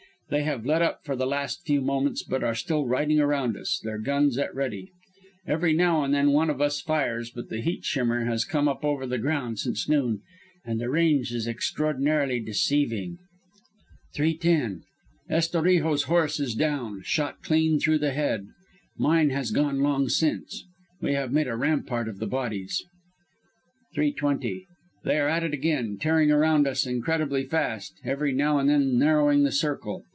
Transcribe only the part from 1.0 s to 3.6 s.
for the last few moments, but are still riding around